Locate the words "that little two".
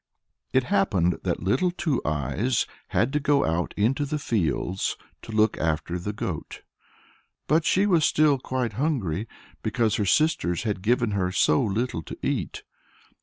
1.21-2.01